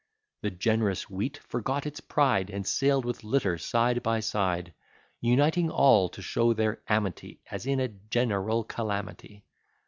[0.41, 4.73] The generous wheat forgot its pride, And sail'd with litter side by side;
[5.19, 9.43] Uniting all, to show their amity, As in a general calamity.